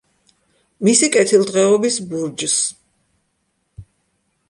[0.87, 2.59] მისი კეთილდღეობის ბურჯს.